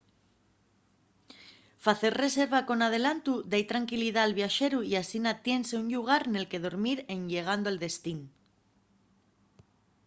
[1.85, 6.63] facer reserva con adelantu da-y tranquilidá al viaxeru y asina tiénse un llugar nel que
[6.67, 8.19] dormir en llegando al destín